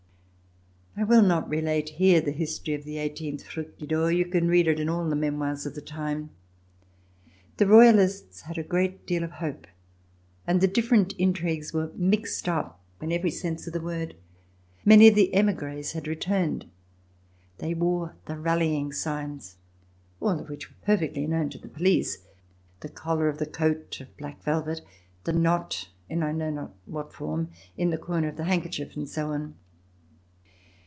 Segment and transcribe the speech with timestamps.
[0.97, 4.11] I will not relate here the history of the i8 Fructidor.
[4.15, 6.29] You can read it in all the memoirs of the time.
[7.57, 9.65] The Royalists had a great deal of hope
[10.45, 14.15] and the different intrigues were mixed up in every sense of the word.
[14.85, 16.65] Many of the emigres had returned.
[17.59, 19.55] They wore the rallying signs,
[20.19, 22.25] all of which were perfectly known to the police:
[22.81, 24.81] the collar of the coat of black velvet,
[25.25, 29.07] a knot, in I know not what form, in the corner of the handkerchief and
[29.09, 29.55] so on.